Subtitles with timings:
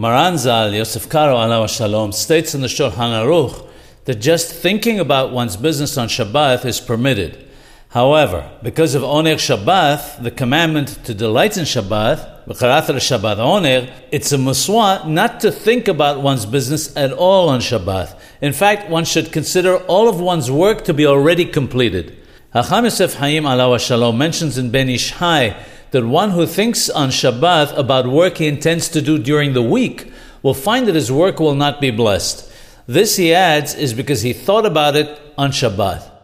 [0.00, 3.68] Maranzal Yosef Karo Alav Shalom states in the Shulchan Aruch
[4.06, 7.46] that just thinking about one's business on Shabbat is permitted.
[7.90, 14.38] However, because of Oneg Shabbat, the commandment to delight in Shabbat, Shabbat Oneg, it's a
[14.38, 18.18] muswa not to think about one's business at all on Shabbat.
[18.40, 22.16] In fact, one should consider all of one's work to be already completed.
[22.54, 27.10] Hacham Yosef Haim Alav Shalom mentions in Ben Ish Hai that one who thinks on
[27.10, 30.12] Shabbat about work he intends to do during the week
[30.42, 32.50] will find that his work will not be blessed.
[32.86, 36.19] This, he adds, is because he thought about it on Shabbat.